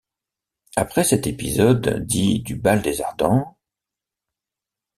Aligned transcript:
Après 0.75 1.03
cet 1.03 1.27
épisode 1.27 2.03
dit 2.07 2.39
du 2.39 2.55
Bal 2.55 2.81
des 2.81 3.01
Ardents. 3.03 3.55